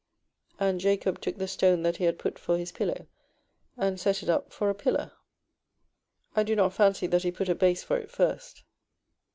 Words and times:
"And 0.59 0.79
Jacob 0.79 1.21
took 1.21 1.37
the 1.37 1.47
stone 1.47 1.83
that 1.83 1.97
he 1.97 2.05
had 2.05 2.17
put 2.17 2.39
for 2.39 2.57
his 2.57 2.71
pillow, 2.71 3.05
and 3.77 3.99
set 3.99 4.23
it 4.23 4.29
up 4.29 4.51
for 4.51 4.67
a 4.71 4.73
pillar." 4.73 5.11
I 6.35 6.41
do 6.41 6.55
not 6.55 6.73
fancy 6.73 7.05
that 7.05 7.21
he 7.21 7.31
put 7.31 7.49
a 7.49 7.53
base 7.53 7.83
for 7.83 7.97
it 7.99 8.09
first. 8.09 8.63